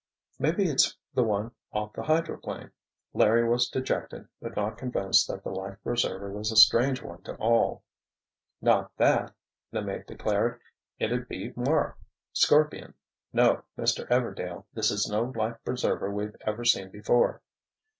[0.39, 2.71] "Maybe it's the one off the hydroplane,"
[3.13, 7.35] Larry was dejected, but not convinced that the life preserver was a strange one to
[7.35, 7.83] all.
[8.63, 9.31] "Not that!"
[9.69, 10.59] the mate declared.
[10.97, 12.01] "It'ud be marked
[12.33, 12.95] Scorpion.
[13.31, 14.07] No, Mr.
[14.09, 17.43] Everdail, this is no life preserver we've ever seen before."